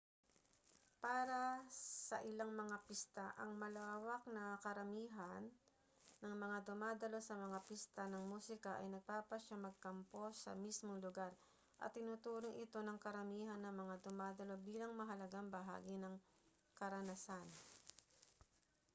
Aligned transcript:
para 1.03 1.43
sa 2.07 2.17
ilang 2.31 2.51
mga 2.61 2.73
pista 2.89 3.25
ang 3.41 3.51
malawak 3.63 4.23
na 4.35 4.45
karamihan 4.65 5.43
ng 6.25 6.33
mga 6.43 6.57
dumadalo 6.67 7.19
sa 7.27 7.35
mga 7.45 7.59
pista 7.69 8.03
ng 8.09 8.23
musika 8.33 8.71
ay 8.81 8.87
nagpapasyang 8.89 9.61
magkampo 9.67 10.23
sa 10.41 10.51
mismong 10.63 10.97
lugar 11.05 11.29
at 11.83 11.89
itinuturing 11.93 12.55
ito 12.65 12.79
ng 12.83 12.97
karamihan 13.05 13.59
ng 13.61 13.75
mga 13.81 13.95
dumadalo 14.05 14.55
bilang 14.67 14.91
mahalagang 14.99 15.47
bahagi 15.55 15.93
ng 16.01 16.15
karanasan 16.79 17.45